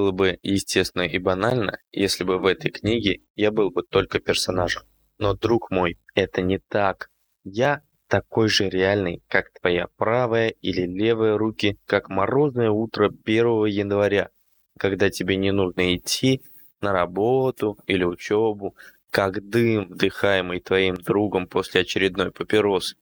Было 0.00 0.12
бы 0.12 0.38
естественно 0.42 1.02
и 1.02 1.18
банально, 1.18 1.78
если 1.92 2.24
бы 2.24 2.38
в 2.38 2.46
этой 2.46 2.70
книге 2.70 3.20
я 3.36 3.50
был 3.50 3.70
бы 3.70 3.82
только 3.82 4.18
персонажем. 4.18 4.84
Но, 5.18 5.34
друг 5.34 5.70
мой, 5.70 5.98
это 6.14 6.40
не 6.40 6.56
так. 6.56 7.10
Я 7.44 7.82
такой 8.08 8.48
же 8.48 8.70
реальный, 8.70 9.22
как 9.28 9.50
твоя 9.60 9.88
правая 9.98 10.48
или 10.48 10.86
левая 10.86 11.36
руки, 11.36 11.78
как 11.84 12.08
морозное 12.08 12.70
утро 12.70 13.12
1 13.26 13.66
января, 13.66 14.30
когда 14.78 15.10
тебе 15.10 15.36
не 15.36 15.52
нужно 15.52 15.94
идти 15.94 16.40
на 16.80 16.94
работу 16.94 17.78
или 17.86 18.04
учебу, 18.04 18.74
как 19.10 19.46
дым, 19.46 19.86
вдыхаемый 19.86 20.60
твоим 20.60 20.94
другом 20.94 21.46
после 21.46 21.82
очередной 21.82 22.32
папиросы. 22.32 22.96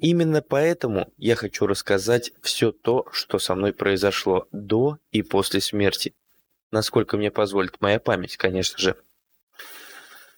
Именно 0.00 0.42
поэтому 0.42 1.12
я 1.18 1.36
хочу 1.36 1.66
рассказать 1.66 2.32
все 2.42 2.72
то, 2.72 3.06
что 3.12 3.38
со 3.38 3.54
мной 3.54 3.72
произошло 3.72 4.48
до 4.52 4.98
и 5.10 5.22
после 5.22 5.60
смерти. 5.60 6.14
Насколько 6.70 7.16
мне 7.16 7.30
позволит 7.30 7.80
моя 7.80 8.00
память, 8.00 8.36
конечно 8.36 8.78
же. 8.78 8.96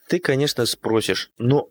Ты, 0.08 0.19
конечно, 0.19 0.67
спросишь, 0.67 1.30
но 1.39 1.70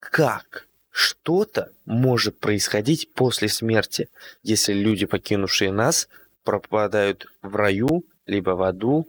как 0.00 0.66
что-то 0.90 1.72
может 1.84 2.38
происходить 2.38 3.12
после 3.14 3.48
смерти, 3.48 4.08
если 4.42 4.72
люди, 4.72 5.06
покинувшие 5.06 5.72
нас, 5.72 6.08
пропадают 6.44 7.26
в 7.42 7.54
раю, 7.56 8.04
либо 8.26 8.50
в 8.50 8.62
аду, 8.62 9.08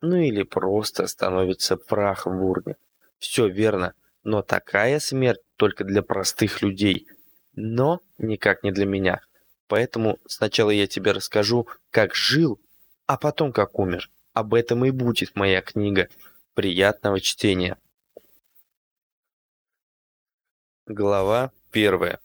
ну 0.00 0.16
или 0.16 0.42
просто 0.42 1.06
становятся 1.06 1.76
прахом 1.76 2.38
в 2.38 2.44
урне? 2.44 2.76
Все 3.18 3.48
верно, 3.48 3.94
но 4.22 4.42
такая 4.42 5.00
смерть 5.00 5.40
только 5.58 5.84
для 5.84 6.02
простых 6.02 6.62
людей, 6.62 7.08
но 7.54 8.00
никак 8.16 8.62
не 8.62 8.72
для 8.72 8.86
меня. 8.86 9.20
Поэтому 9.66 10.18
сначала 10.26 10.70
я 10.70 10.86
тебе 10.86 11.12
расскажу, 11.12 11.68
как 11.90 12.14
жил, 12.14 12.58
а 13.06 13.18
потом 13.18 13.52
как 13.52 13.78
умер. 13.78 14.08
Об 14.32 14.54
этом 14.54 14.84
и 14.84 14.90
будет 14.90 15.34
моя 15.34 15.60
книга. 15.60 16.08
Приятного 16.54 17.20
чтения. 17.20 17.76
Глава 20.86 21.52
первая. 21.72 22.20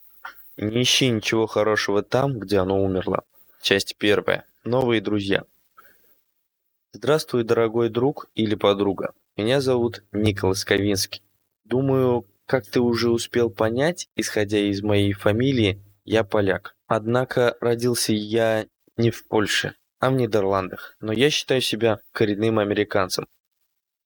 Не 0.56 0.84
ищи 0.84 1.10
ничего 1.10 1.48
хорошего 1.48 2.04
там, 2.04 2.40
где 2.40 2.60
оно 2.60 2.84
умерло. 2.84 3.24
Часть 3.62 3.98
первая. 3.98 4.46
Новые 4.64 5.02
друзья. 5.02 5.44
Здравствуй, 6.94 7.44
дорогой 7.44 7.90
друг 7.90 8.30
или 8.36 8.54
подруга. 8.54 9.14
Меня 9.36 9.60
зовут 9.60 10.04
Николас 10.12 10.64
Ковинский. 10.64 11.24
Думаю, 11.64 12.26
как 12.54 12.68
ты 12.68 12.82
уже 12.82 13.10
успел 13.10 13.50
понять, 13.50 14.10
исходя 14.16 14.60
из 14.60 14.84
моей 14.84 15.14
фамилии, 15.14 15.82
я 16.06 16.24
поляк. 16.24 16.76
Однако 16.86 17.58
родился 17.60 18.14
я 18.14 18.68
не 18.96 19.10
в 19.10 19.28
Польше, 19.28 19.74
а 20.00 20.12
в 20.12 20.14
Нидерландах, 20.14 20.96
но 21.02 21.14
я 21.14 21.32
считаю 21.32 21.62
себя 21.62 22.00
коренным 22.12 22.60
американцем. 22.60 23.26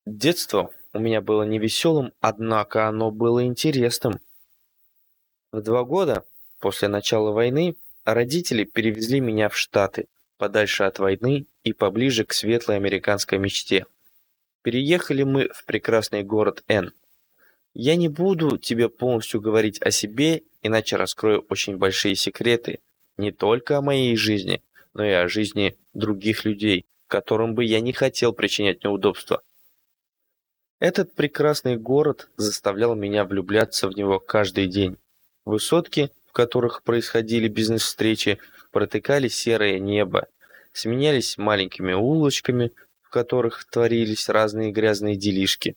Детство 0.05 0.71
у 0.93 0.99
меня 0.99 1.19
было 1.19 1.43
невеселым, 1.43 2.13
однако 2.21 2.87
оно 2.87 3.11
было 3.11 3.43
интересным. 3.43 4.21
В 5.51 5.61
два 5.61 5.83
года 5.83 6.23
после 6.61 6.87
начала 6.87 7.33
войны 7.33 7.75
родители 8.05 8.63
перевезли 8.63 9.19
меня 9.19 9.49
в 9.49 9.57
Штаты, 9.57 10.07
подальше 10.37 10.85
от 10.85 10.99
войны 10.99 11.47
и 11.65 11.73
поближе 11.73 12.23
к 12.23 12.31
светлой 12.31 12.77
американской 12.77 13.39
мечте. 13.39 13.87
Переехали 14.61 15.23
мы 15.23 15.49
в 15.53 15.65
прекрасный 15.65 16.23
город 16.23 16.63
Н, 16.69 16.93
я 17.79 17.95
не 17.95 18.07
буду 18.07 18.57
тебе 18.57 18.89
полностью 18.89 19.39
говорить 19.39 19.79
о 19.83 19.91
себе, 19.91 20.41
иначе 20.63 20.95
раскрою 20.95 21.45
очень 21.47 21.77
большие 21.77 22.15
секреты, 22.15 22.79
не 23.17 23.31
только 23.31 23.77
о 23.77 23.83
моей 23.83 24.15
жизни, 24.15 24.63
но 24.95 25.05
и 25.05 25.11
о 25.11 25.27
жизни 25.27 25.77
других 25.93 26.43
людей, 26.43 26.87
которым 27.07 27.53
бы 27.53 27.63
я 27.63 27.79
не 27.79 27.93
хотел 27.93 28.33
причинять 28.33 28.83
неудобства. 28.83 29.43
Этот 30.79 31.13
прекрасный 31.13 31.77
город 31.77 32.29
заставлял 32.35 32.95
меня 32.95 33.25
влюбляться 33.25 33.87
в 33.87 33.95
него 33.95 34.19
каждый 34.19 34.65
день. 34.65 34.97
Высотки, 35.45 36.09
в 36.25 36.31
которых 36.31 36.81
происходили 36.81 37.47
бизнес-встречи, 37.47 38.39
протыкали 38.71 39.27
серое 39.27 39.77
небо, 39.77 40.25
сменялись 40.73 41.37
маленькими 41.37 41.93
улочками, 41.93 42.71
в 43.03 43.11
которых 43.11 43.65
творились 43.69 44.29
разные 44.29 44.71
грязные 44.71 45.15
делишки. 45.15 45.75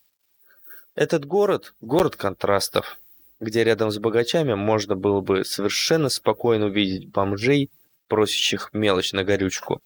Этот 0.95 1.23
город– 1.23 1.73
город 1.81 2.17
контрастов, 2.17 2.99
где 3.39 3.63
рядом 3.63 3.91
с 3.91 3.97
богачами 3.97 4.55
можно 4.55 4.97
было 4.97 5.21
бы 5.21 5.45
совершенно 5.45 6.09
спокойно 6.09 6.65
увидеть 6.65 7.07
бомжей, 7.07 7.69
просящих 8.09 8.71
мелочь 8.73 9.13
на 9.13 9.23
горючку. 9.23 9.81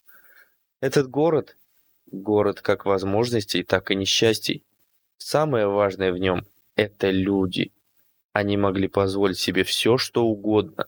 Этот 0.82 1.08
город– 1.08 1.58
город 2.12 2.62
как 2.62 2.86
возможностей, 2.86 3.62
так 3.62 3.92
и 3.92 3.96
несчастий. 3.96 4.64
Самое 5.18 5.68
важное 5.68 6.12
в 6.12 6.18
нем– 6.18 6.48
это 6.76 7.12
люди. 7.12 7.72
Они 8.34 8.58
могли 8.58 8.88
позволить 8.88 9.38
себе 9.38 9.64
все, 9.64 10.00
что 10.00 10.26
угодно. 10.26 10.88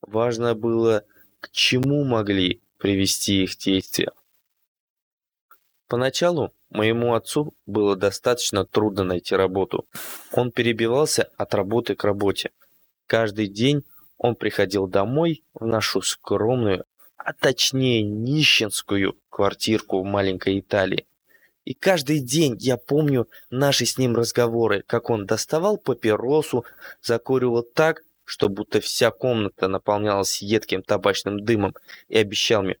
Важно 0.00 0.54
было, 0.54 1.04
к 1.40 1.50
чему 1.50 2.04
могли 2.04 2.62
привести 2.78 3.42
их 3.42 3.58
действия. 3.58 4.12
Поначалу 5.88 6.52
Моему 6.70 7.14
отцу 7.14 7.54
было 7.66 7.96
достаточно 7.96 8.64
трудно 8.64 9.04
найти 9.04 9.34
работу. 9.34 9.86
Он 10.32 10.52
перебивался 10.52 11.30
от 11.38 11.54
работы 11.54 11.94
к 11.94 12.04
работе. 12.04 12.50
Каждый 13.06 13.48
день 13.48 13.84
он 14.18 14.34
приходил 14.34 14.86
домой 14.86 15.42
в 15.54 15.64
нашу 15.64 16.02
скромную, 16.02 16.84
а 17.16 17.32
точнее 17.32 18.02
нищенскую 18.02 19.16
квартирку 19.30 20.00
в 20.00 20.04
маленькой 20.04 20.60
Италии. 20.60 21.06
И 21.64 21.74
каждый 21.74 22.20
день 22.20 22.56
я 22.58 22.76
помню 22.76 23.28
наши 23.50 23.86
с 23.86 23.96
ним 23.96 24.14
разговоры, 24.14 24.82
как 24.86 25.08
он 25.10 25.26
доставал 25.26 25.78
папиросу, 25.78 26.64
закуривал 27.02 27.62
так, 27.62 28.02
что 28.24 28.50
будто 28.50 28.80
вся 28.80 29.10
комната 29.10 29.68
наполнялась 29.68 30.42
едким 30.42 30.82
табачным 30.82 31.42
дымом 31.44 31.74
и 32.08 32.18
обещал 32.18 32.62
мне 32.62 32.76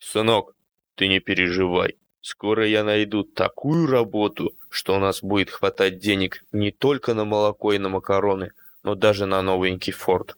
«Сынок, 0.00 0.54
ты 0.96 1.08
не 1.08 1.20
переживай, 1.20 1.96
Скоро 2.28 2.66
я 2.66 2.82
найду 2.82 3.22
такую 3.22 3.86
работу, 3.86 4.52
что 4.68 4.96
у 4.96 4.98
нас 4.98 5.22
будет 5.22 5.48
хватать 5.48 6.00
денег 6.00 6.42
не 6.50 6.72
только 6.72 7.14
на 7.14 7.24
молоко 7.24 7.72
и 7.72 7.78
на 7.78 7.88
макароны, 7.88 8.50
но 8.82 8.96
даже 8.96 9.26
на 9.26 9.42
новенький 9.42 9.92
форт. 9.92 10.36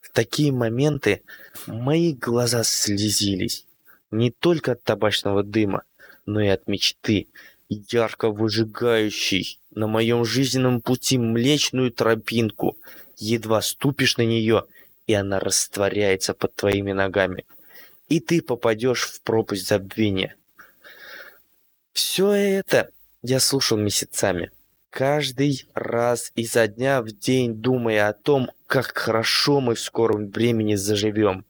В 0.00 0.10
такие 0.12 0.52
моменты 0.52 1.22
мои 1.66 2.12
глаза 2.12 2.62
слезились. 2.62 3.66
Не 4.12 4.30
только 4.30 4.72
от 4.72 4.84
табачного 4.84 5.42
дыма, 5.42 5.82
но 6.24 6.40
и 6.40 6.46
от 6.46 6.68
мечты, 6.68 7.26
ярко 7.68 8.30
выжигающей 8.30 9.58
на 9.74 9.88
моем 9.88 10.24
жизненном 10.24 10.80
пути 10.80 11.18
млечную 11.18 11.90
тропинку. 11.90 12.76
Едва 13.16 13.60
ступишь 13.60 14.18
на 14.18 14.22
нее, 14.22 14.66
и 15.08 15.14
она 15.14 15.40
растворяется 15.40 16.32
под 16.32 16.54
твоими 16.54 16.92
ногами. 16.92 17.44
И 18.08 18.20
ты 18.20 18.40
попадешь 18.40 19.02
в 19.02 19.20
пропасть 19.22 19.66
забвения. 19.66 20.36
Все 21.96 22.30
это 22.32 22.90
я 23.22 23.40
слушал 23.40 23.78
месяцами. 23.78 24.50
Каждый 24.90 25.66
раз 25.72 26.30
изо 26.34 26.68
дня 26.68 27.00
в 27.00 27.10
день 27.10 27.54
думая 27.54 28.08
о 28.10 28.12
том, 28.12 28.50
как 28.66 28.98
хорошо 28.98 29.62
мы 29.62 29.76
в 29.76 29.80
скором 29.80 30.28
времени 30.28 30.74
заживем. 30.74 31.46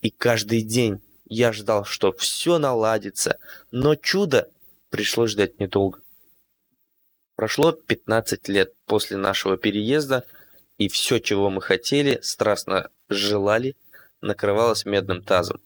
И 0.00 0.10
каждый 0.10 0.62
день 0.62 1.02
я 1.24 1.52
ждал, 1.52 1.84
что 1.84 2.12
все 2.12 2.58
наладится, 2.58 3.40
но 3.72 3.96
чудо 3.96 4.48
пришлось 4.90 5.32
ждать 5.32 5.58
недолго. 5.58 6.00
Прошло 7.34 7.72
15 7.72 8.46
лет 8.46 8.74
после 8.86 9.16
нашего 9.16 9.56
переезда, 9.56 10.22
и 10.76 10.88
все, 10.88 11.18
чего 11.18 11.50
мы 11.50 11.60
хотели, 11.60 12.20
страстно 12.22 12.88
желали, 13.08 13.74
накрывалось 14.20 14.84
медным 14.84 15.24
тазом. 15.24 15.60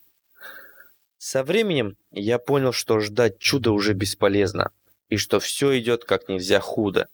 Со 1.24 1.44
временем 1.44 1.96
я 2.10 2.40
понял, 2.40 2.72
что 2.72 2.98
ждать 2.98 3.38
чуда 3.38 3.70
уже 3.70 3.92
бесполезно, 3.92 4.72
и 5.08 5.16
что 5.16 5.38
все 5.38 5.78
идет 5.78 6.04
как 6.04 6.28
нельзя 6.28 6.58
худо. 6.58 7.06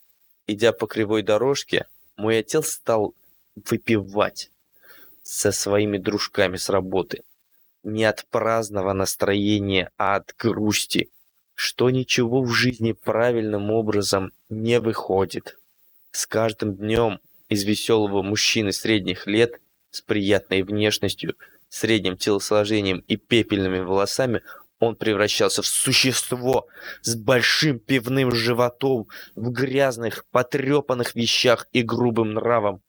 Идя 0.47 0.73
по 0.73 0.87
кривой 0.87 1.23
дорожке, 1.23 1.85
мой 2.17 2.39
отец 2.39 2.69
стал 2.69 3.15
выпивать 3.55 4.51
со 5.23 5.53
своими 5.53 5.99
дружками 5.99 6.57
с 6.57 6.71
работы. 6.71 7.23
Не 7.83 8.07
от 8.07 8.25
праздного 8.31 8.95
настроения, 8.95 9.91
а 9.99 10.17
от 10.17 10.35
грусти, 10.39 11.11
что 11.55 11.91
ничего 11.91 12.41
в 12.41 12.51
жизни 12.51 12.93
правильным 12.93 13.71
образом 13.71 14.33
не 14.49 14.81
выходит. 14.81 15.59
С 16.13 16.27
каждым 16.27 16.77
днем 16.77 17.21
из 17.51 17.63
веселого 17.65 18.23
мужчины 18.23 18.73
средних 18.73 19.27
лет 19.27 19.61
с 19.91 20.01
приятной 20.01 20.63
внешностью, 20.63 21.35
средним 21.69 22.17
телосложением 22.17 22.99
и 23.01 23.17
пепельными 23.17 23.81
волосами 23.81 24.43
он 24.81 24.97
превращался 24.97 25.63
в 25.63 25.67
существо 25.67 26.69
с 27.03 27.17
большим 27.17 27.79
пивным 27.79 28.33
животом, 28.33 29.09
в 29.35 29.51
грязных, 29.51 30.25
потрепанных 30.31 31.15
вещах 31.15 31.67
и 31.73 31.83
грубым 31.83 32.35
нравом. 32.35 32.81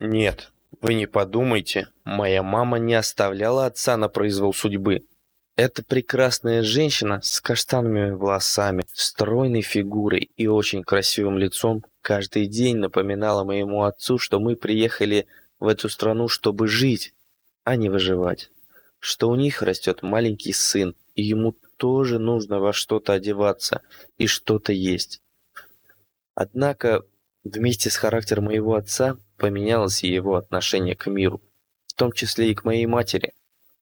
Нет, 0.00 0.52
вы 0.80 0.94
не 0.94 1.06
подумайте, 1.06 1.88
моя 2.04 2.42
мама 2.42 2.78
не 2.78 2.94
оставляла 2.94 3.66
отца 3.66 3.96
на 3.96 4.08
произвол 4.08 4.52
судьбы. 4.52 5.02
Эта 5.54 5.84
прекрасная 5.84 6.62
женщина 6.62 7.20
с 7.22 7.40
каштанными 7.40 8.10
волосами, 8.10 8.84
стройной 8.94 9.60
фигурой 9.60 10.30
и 10.36 10.46
очень 10.46 10.82
красивым 10.82 11.36
лицом 11.36 11.84
каждый 12.00 12.46
день 12.46 12.78
напоминала 12.78 13.44
моему 13.44 13.84
отцу, 13.84 14.18
что 14.18 14.40
мы 14.40 14.56
приехали 14.56 15.26
в 15.60 15.68
эту 15.68 15.90
страну, 15.90 16.28
чтобы 16.28 16.68
жить, 16.68 17.14
а 17.64 17.76
не 17.76 17.88
выживать. 17.88 18.50
Что 18.98 19.28
у 19.28 19.34
них 19.34 19.62
растет 19.62 20.02
маленький 20.02 20.52
сын, 20.52 20.94
и 21.14 21.22
ему 21.22 21.56
тоже 21.76 22.18
нужно 22.18 22.60
во 22.60 22.72
что-то 22.72 23.12
одеваться 23.12 23.82
и 24.18 24.26
что-то 24.26 24.72
есть. 24.72 25.20
Однако 26.34 27.04
вместе 27.44 27.90
с 27.90 27.96
характером 27.96 28.44
моего 28.44 28.74
отца 28.74 29.16
поменялось 29.36 30.04
и 30.04 30.08
его 30.08 30.36
отношение 30.36 30.94
к 30.94 31.06
миру, 31.06 31.42
в 31.86 31.94
том 31.94 32.12
числе 32.12 32.50
и 32.50 32.54
к 32.54 32.64
моей 32.64 32.86
матери. 32.86 33.32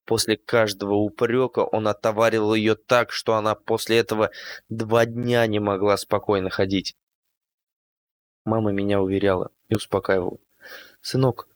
После 0.05 0.35
каждого 0.35 0.95
упрека 0.95 1.59
он 1.59 1.87
отоварил 1.87 2.53
ее 2.53 2.75
так, 2.75 3.11
что 3.11 3.35
она 3.35 3.55
после 3.55 3.99
этого 3.99 4.31
два 4.67 5.05
дня 5.05 5.45
не 5.47 5.59
могла 5.59 5.95
спокойно 5.97 6.49
ходить. 6.49 6.95
Мама 8.43 8.71
меня 8.71 8.99
уверяла 9.01 9.51
и 9.69 9.75
успокаивала. 9.75 10.39
«Сынок, 11.01 11.47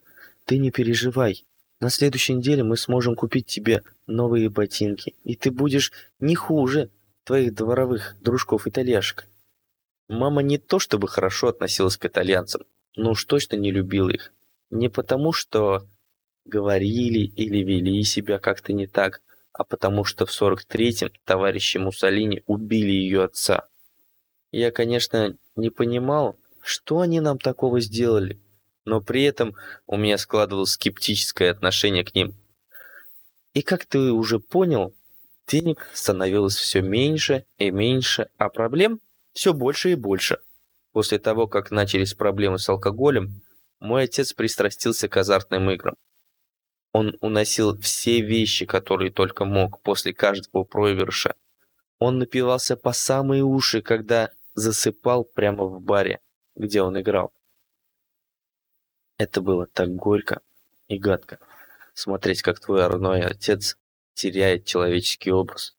ты 0.45 0.59
не 0.59 0.71
переживай. 0.71 1.45
На 1.79 1.89
следующей 1.89 2.33
неделе 2.33 2.63
мы 2.63 2.77
сможем 2.77 3.15
купить 3.15 3.47
тебе 3.47 3.83
новые 4.07 4.49
ботинки, 4.49 5.15
и 5.23 5.35
ты 5.35 5.51
будешь 5.51 5.91
не 6.19 6.35
хуже 6.35 6.89
твоих 7.23 7.53
дворовых 7.53 8.15
дружков-итальяшек». 8.21 9.27
Мама 10.07 10.41
не 10.43 10.57
то 10.57 10.79
чтобы 10.79 11.07
хорошо 11.07 11.47
относилась 11.47 11.97
к 11.97 12.05
итальянцам, 12.05 12.61
но 12.95 13.11
уж 13.11 13.25
точно 13.25 13.55
не 13.55 13.71
любила 13.71 14.09
их. 14.09 14.31
Не 14.69 14.87
потому, 14.89 15.33
что 15.33 15.87
говорили 16.45 17.19
или 17.19 17.57
вели 17.63 18.03
себя 18.03 18.37
как-то 18.37 18.71
не 18.71 18.85
так, 18.85 19.21
а 19.51 19.63
потому 19.63 20.03
что 20.03 20.25
в 20.25 20.29
43-м 20.29 21.11
товарищи 21.23 21.77
Муссолини 21.77 22.43
убили 22.45 22.91
ее 22.91 23.23
отца. 23.23 23.67
Я, 24.51 24.71
конечно, 24.71 25.35
не 25.55 25.69
понимал, 25.69 26.35
что 26.61 26.99
они 26.99 27.19
нам 27.19 27.39
такого 27.39 27.79
сделали, 27.79 28.39
но 28.85 29.01
при 29.01 29.23
этом 29.23 29.55
у 29.87 29.97
меня 29.97 30.17
складывалось 30.17 30.71
скептическое 30.71 31.51
отношение 31.51 32.03
к 32.05 32.15
ним. 32.15 32.35
И 33.53 33.61
как 33.61 33.85
ты 33.85 34.11
уже 34.11 34.39
понял, 34.39 34.93
денег 35.47 35.89
становилось 35.93 36.55
все 36.55 36.81
меньше 36.81 37.45
и 37.57 37.71
меньше, 37.71 38.29
а 38.37 38.49
проблем 38.49 38.99
все 39.33 39.53
больше 39.53 39.91
и 39.91 39.95
больше. 39.95 40.39
После 40.91 41.19
того, 41.19 41.47
как 41.47 41.71
начались 41.71 42.13
проблемы 42.13 42.59
с 42.59 42.69
алкоголем, 42.69 43.41
мой 43.79 44.03
отец 44.03 44.33
пристрастился 44.33 45.09
к 45.09 45.17
азартным 45.17 45.69
играм. 45.71 45.95
Он 46.93 47.17
уносил 47.19 47.77
все 47.79 48.21
вещи, 48.21 48.65
которые 48.65 49.11
только 49.11 49.43
мог 49.43 49.81
после 49.81 50.13
каждого 50.13 50.63
проигрыша. 50.63 51.35
Он 51.99 52.19
напивался 52.19 52.77
по 52.77 52.93
самые 52.93 53.43
уши, 53.43 53.81
когда 53.81 54.31
засыпал 54.53 55.25
прямо 55.25 55.65
в 55.65 55.81
баре, 55.81 56.19
где 56.55 56.81
он 56.81 56.99
играл. 56.99 57.33
Это 59.17 59.41
было 59.41 59.65
так 59.67 59.95
горько 59.95 60.41
и 60.87 60.97
гадко. 60.97 61.39
Смотреть, 61.93 62.41
как 62.41 62.59
твой 62.59 62.85
родной 62.87 63.21
отец 63.21 63.77
теряет 64.13 64.65
человеческий 64.65 65.31
образ 65.31 65.75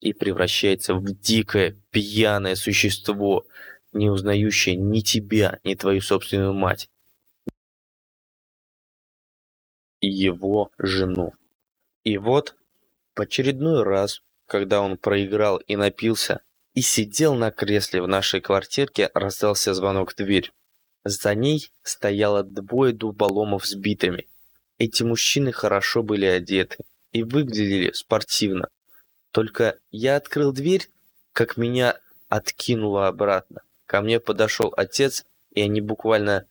и 0.00 0.12
превращается 0.12 0.94
в 0.94 1.04
дикое, 1.04 1.76
пьяное 1.90 2.56
существо, 2.56 3.46
не 3.92 4.10
узнающее 4.10 4.74
ни 4.74 5.00
тебя, 5.00 5.60
ни 5.62 5.74
твою 5.74 6.00
собственную 6.00 6.54
мать, 6.54 6.88
его 10.00 10.72
жену. 10.78 11.34
И 12.02 12.18
вот, 12.18 12.56
в 13.14 13.20
очередной 13.20 13.84
раз, 13.84 14.22
когда 14.46 14.80
он 14.80 14.98
проиграл 14.98 15.58
и 15.58 15.76
напился, 15.76 16.40
и 16.74 16.80
сидел 16.80 17.34
на 17.34 17.52
кресле 17.52 18.02
в 18.02 18.08
нашей 18.08 18.40
квартирке, 18.40 19.10
раздался 19.14 19.74
звонок 19.74 20.12
в 20.12 20.16
дверь. 20.16 20.50
За 21.04 21.34
ней 21.34 21.70
стояло 21.82 22.42
двое 22.42 22.92
дуболомов 22.92 23.66
с 23.66 23.74
битами. 23.74 24.28
Эти 24.78 25.02
мужчины 25.02 25.52
хорошо 25.52 26.02
были 26.02 26.26
одеты 26.26 26.84
и 27.12 27.22
выглядели 27.22 27.92
спортивно. 27.92 28.68
Только 29.32 29.78
я 29.90 30.16
открыл 30.16 30.52
дверь, 30.52 30.88
как 31.32 31.56
меня 31.56 31.98
откинуло 32.28 33.08
обратно. 33.08 33.62
Ко 33.86 34.00
мне 34.00 34.20
подошел 34.20 34.72
отец, 34.76 35.24
и 35.50 35.60
они 35.60 35.80
буквально 35.80 36.46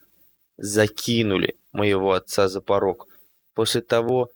закинули 0.58 1.58
моего 1.72 2.14
отца 2.14 2.48
за 2.48 2.62
порог. 2.62 3.08
После 3.54 3.82
того 3.82 4.32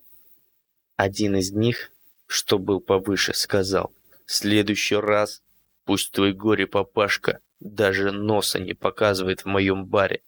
один 0.96 1.36
из 1.36 1.52
них, 1.52 1.92
что 2.26 2.58
был 2.58 2.80
повыше, 2.80 3.34
сказал, 3.34 3.92
«В 4.26 4.32
следующий 4.32 4.96
раз 4.96 5.42
пусть 5.84 6.12
твой 6.12 6.34
горе-папашка 6.34 7.40
даже 7.66 8.12
носа 8.12 8.60
не 8.60 8.74
показывает 8.74 9.42
в 9.42 9.46
моем 9.46 9.86
баре, 9.86 10.22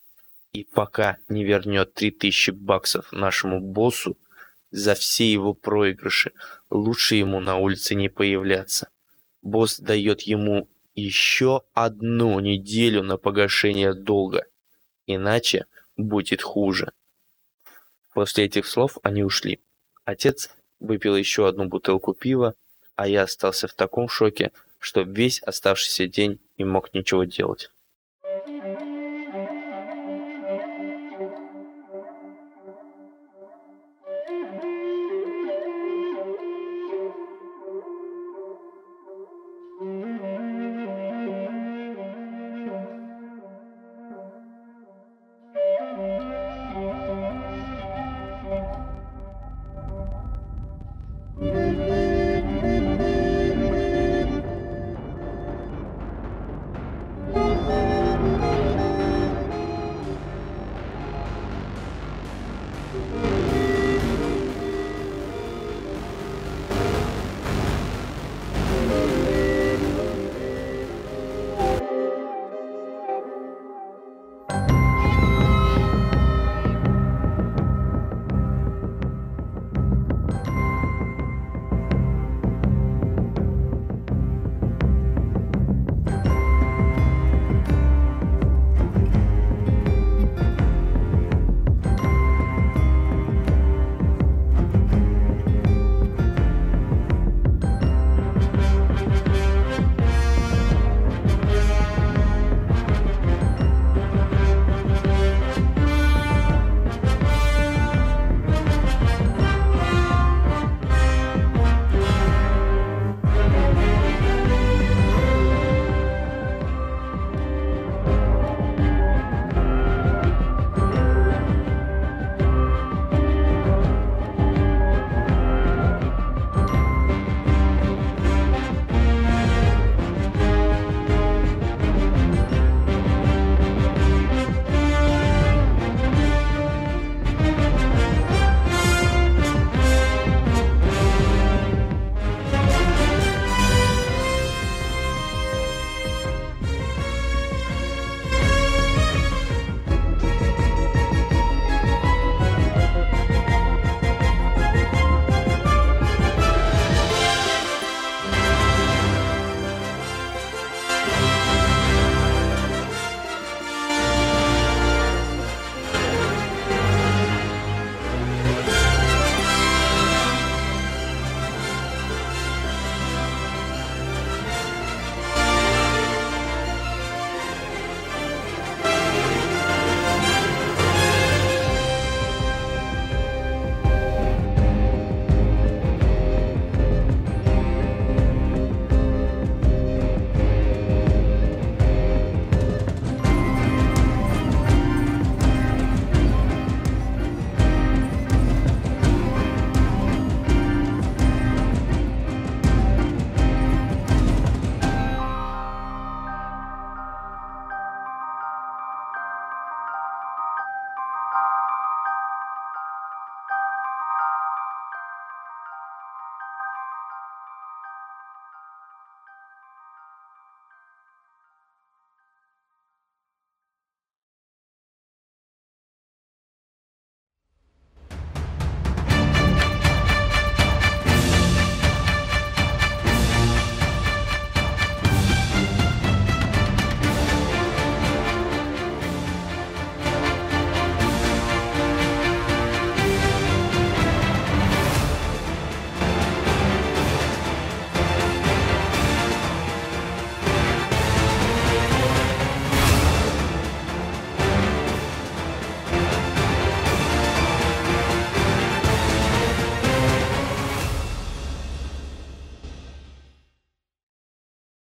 и 0.53 0.63
пока 0.63 1.17
не 1.29 1.43
вернет 1.43 1.93
три 1.93 2.09
тысячи 2.09 2.49
баксов 2.49 3.11
нашему 3.11 3.61
боссу 3.61 4.17
за 4.71 4.95
все 4.95 5.31
его 5.31 5.53
проигрыши, 5.53 6.31
лучше 6.71 7.15
ему 7.15 7.39
на 7.39 7.57
улице 7.57 7.93
не 7.93 8.09
появляться. 8.09 8.89
Босс 9.43 9.79
дает 9.79 10.21
ему 10.21 10.67
еще 10.95 11.61
одну 11.73 12.39
неделю 12.39 13.03
на 13.03 13.17
погашение 13.17 13.93
долга, 13.93 14.45
иначе 15.05 15.67
будет 15.95 16.41
хуже. 16.41 16.91
После 18.13 18.45
этих 18.45 18.65
слов 18.65 18.97
они 19.03 19.23
ушли. 19.23 19.59
Отец 20.05 20.49
выпил 20.79 21.15
еще 21.15 21.47
одну 21.47 21.65
бутылку 21.65 22.15
пива, 22.15 22.55
а 22.95 23.07
я 23.07 23.23
остался 23.23 23.67
в 23.67 23.75
таком 23.75 24.09
шоке, 24.09 24.51
что 24.79 25.01
весь 25.01 25.39
оставшийся 25.43 26.07
день 26.07 26.39
не 26.57 26.65
мог 26.65 26.93
ничего 26.93 27.23
делать. 27.23 27.71